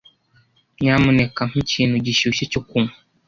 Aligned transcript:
Nyamuneka 0.79 1.39
mpa 1.49 1.57
ikintu 1.63 1.95
gishyushye 2.05 2.43
cyo 2.51 2.61
kunywa. 2.67 2.95